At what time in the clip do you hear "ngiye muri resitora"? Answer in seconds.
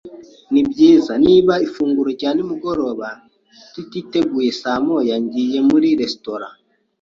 5.23-6.47